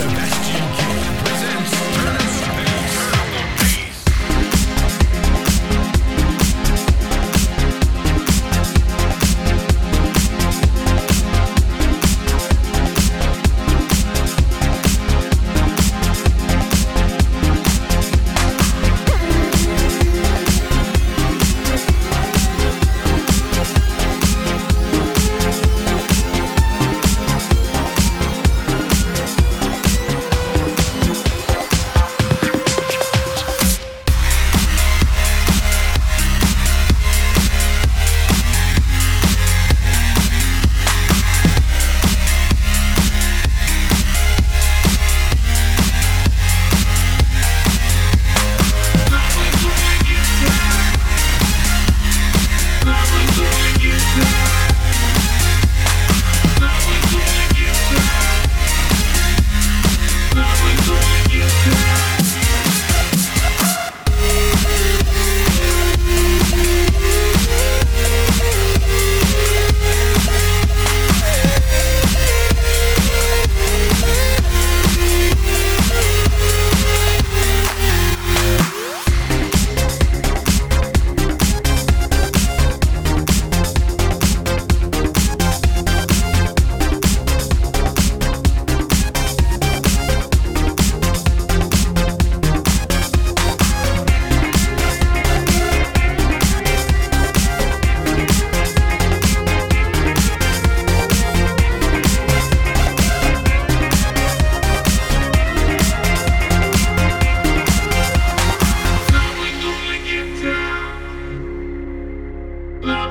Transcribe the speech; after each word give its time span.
So 0.00 0.29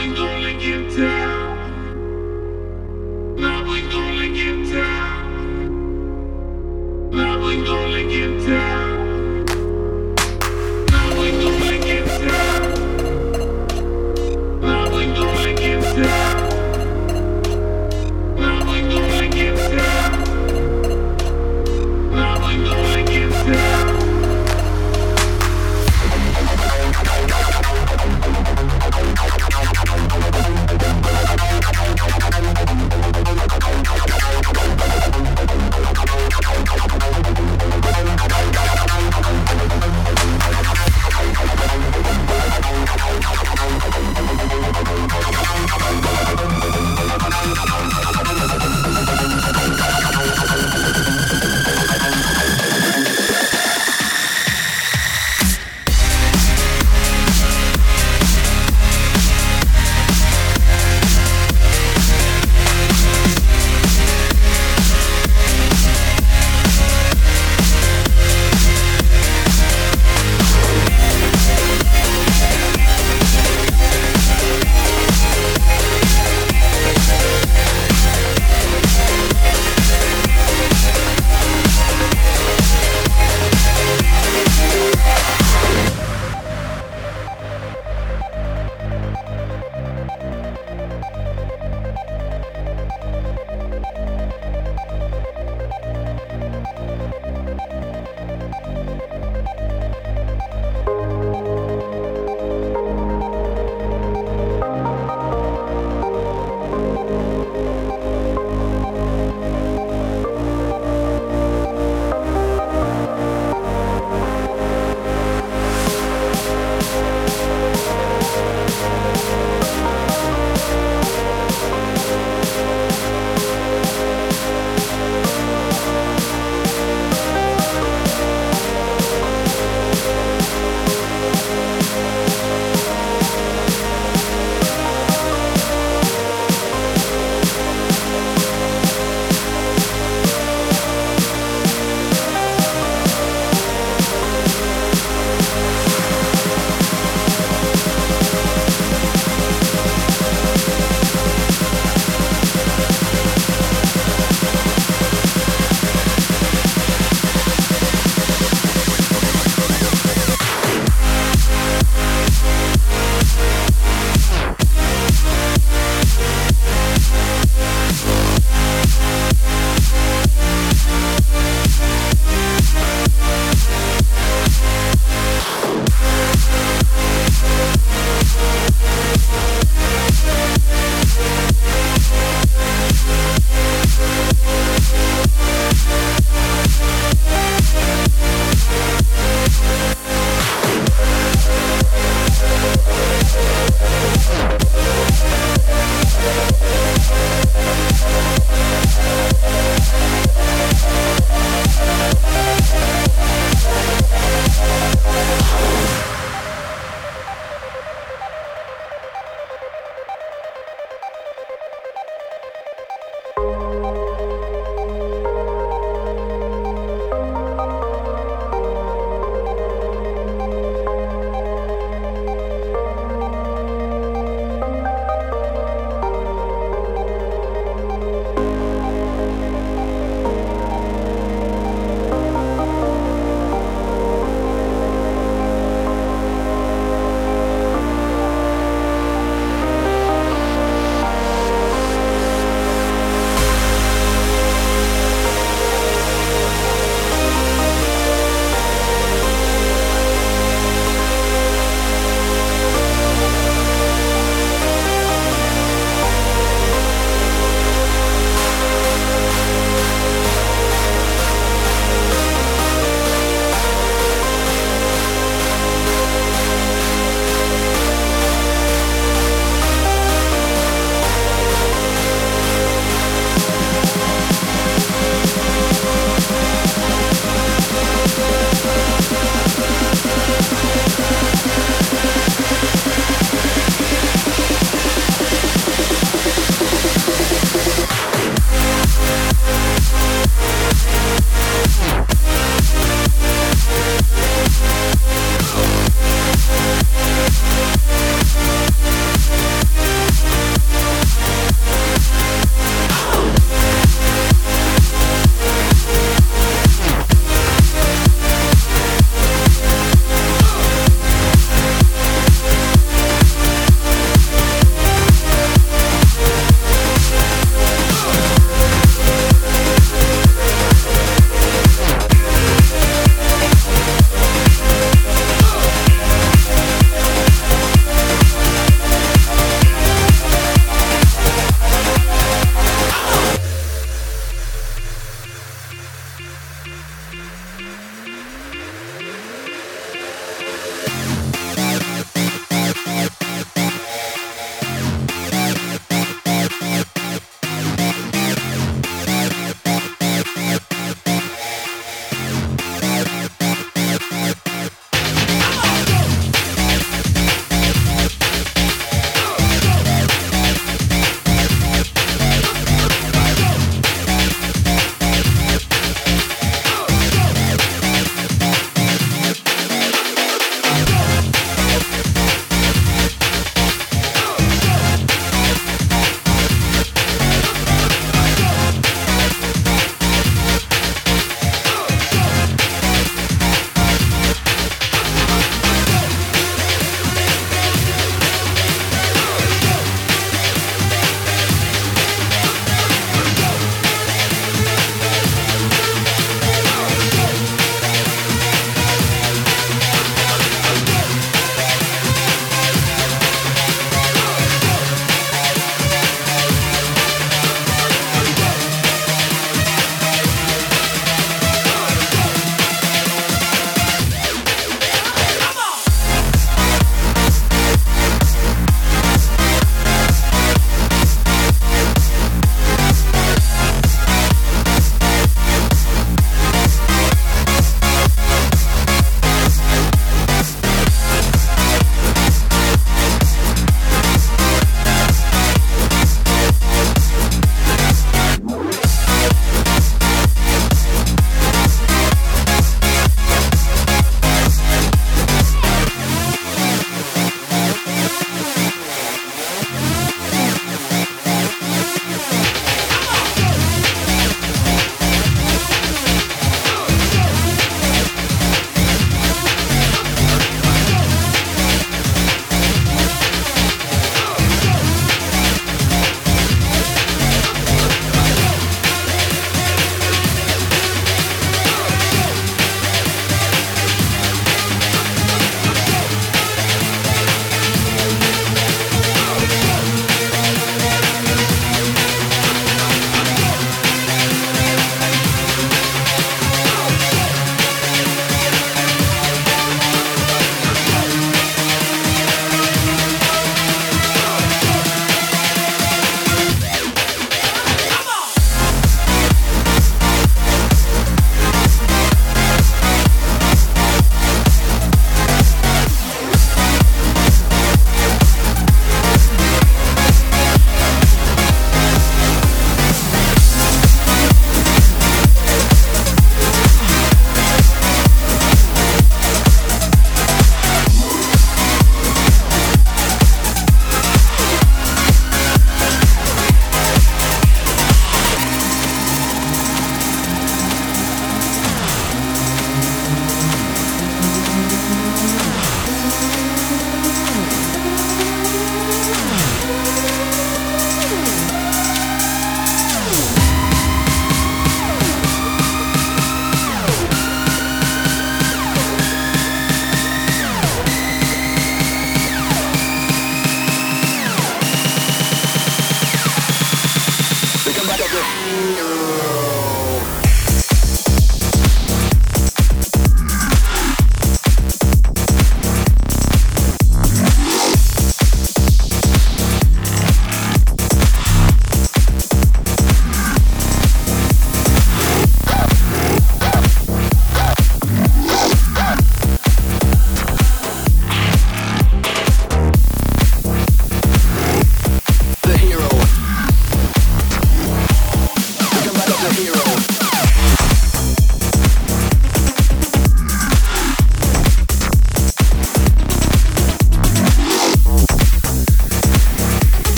Thank 0.00 0.16
you. 0.96 1.39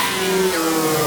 Thank 0.00 0.52
you. 0.54 0.97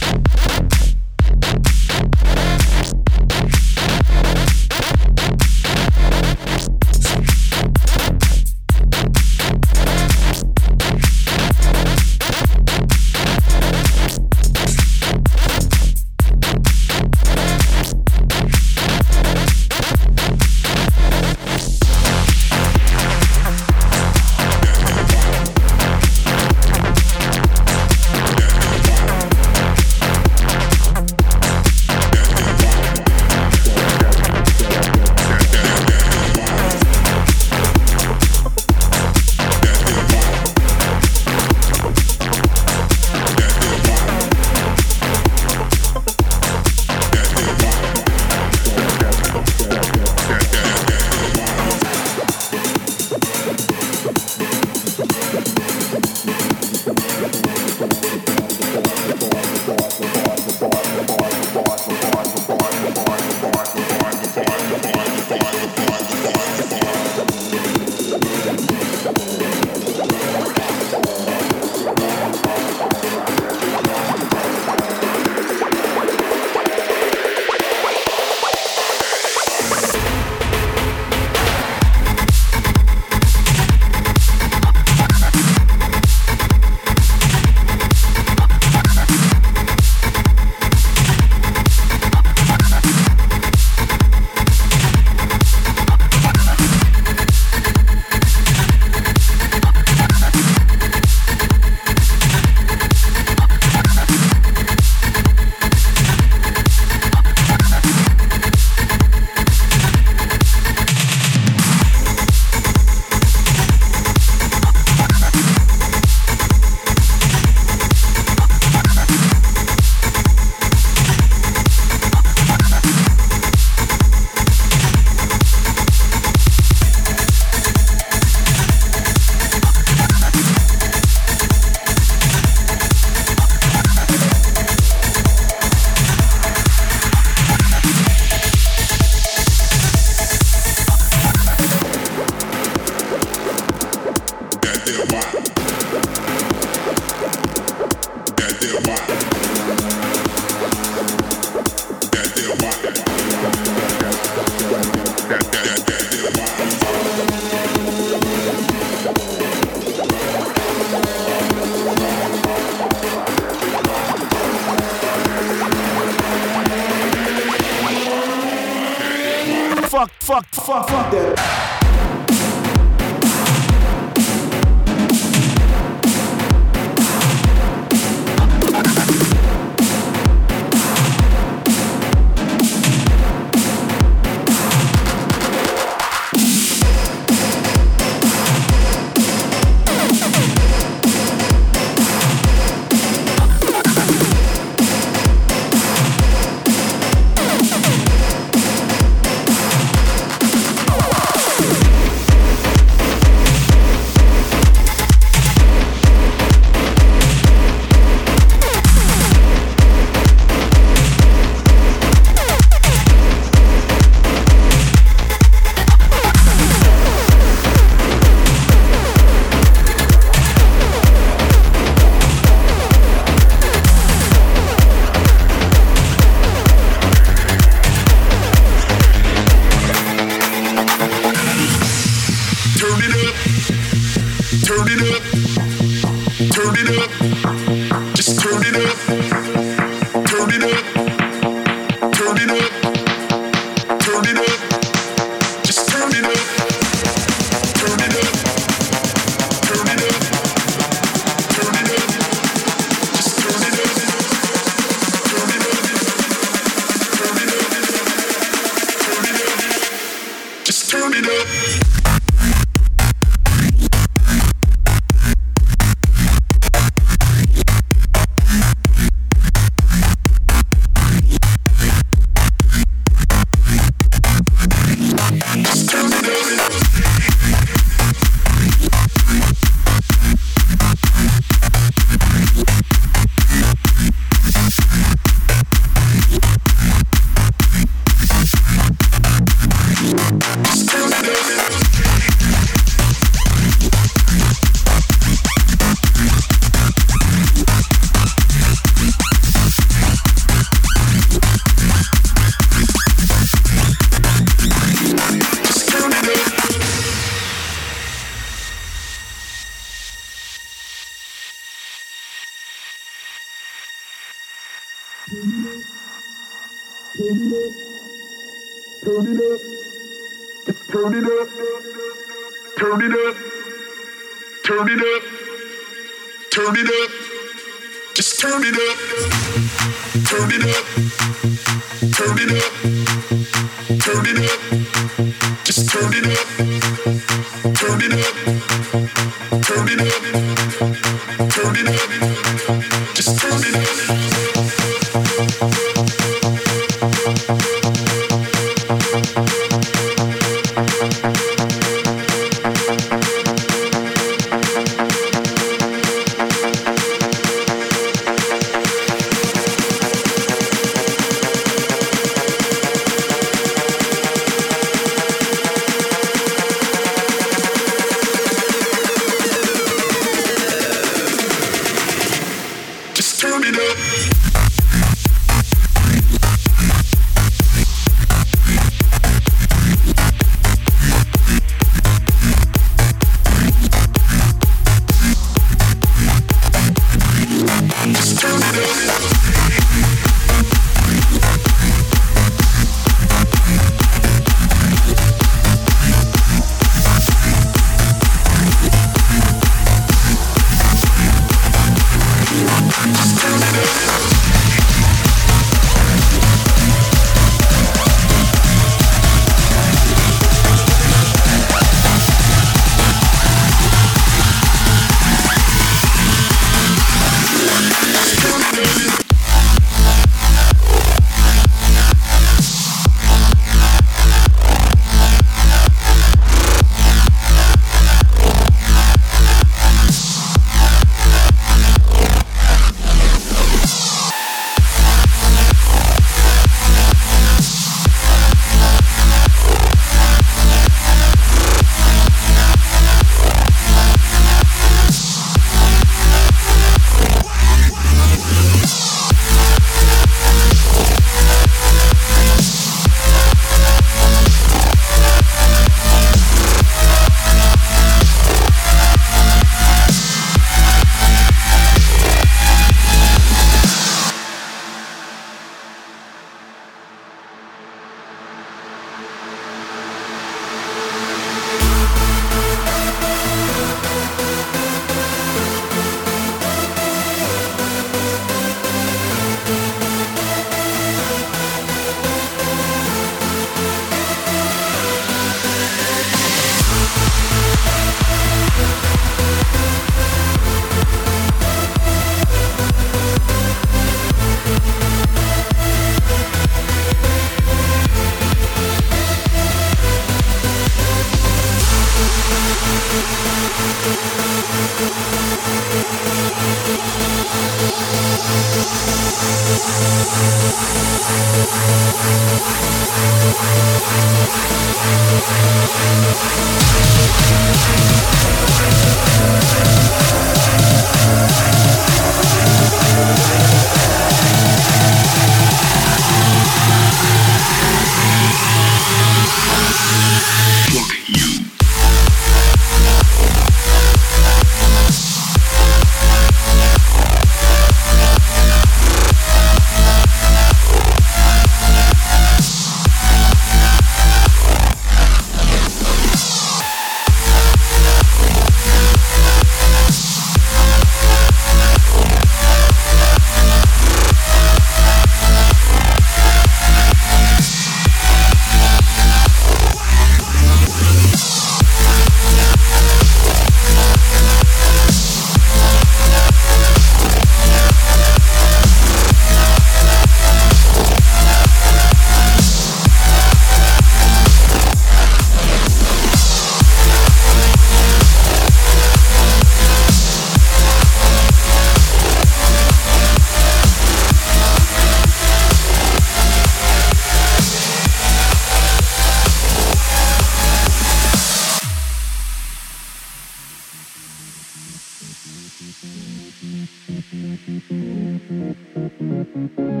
Mm-hmm. 599.61 600.00